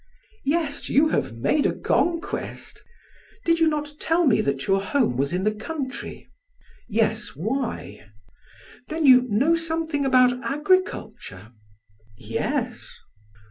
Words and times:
"Yes, 0.45 0.89
you 0.89 1.09
have 1.09 1.33
made 1.37 1.67
a 1.67 1.75
conquest. 1.77 2.83
Did 3.45 3.59
you 3.59 3.67
not 3.67 3.93
tell 3.99 4.25
me 4.25 4.41
that 4.41 4.65
your 4.65 4.81
home 4.81 5.15
was 5.15 5.31
in 5.31 5.43
the 5.43 5.53
country?" 5.53 6.27
"Yes; 6.89 7.35
why?" 7.35 8.07
"Then 8.87 9.05
you 9.05 9.21
know 9.29 9.55
something 9.55 10.03
about 10.03 10.33
agriculture?" 10.43 11.51
"Yes." 12.17 12.97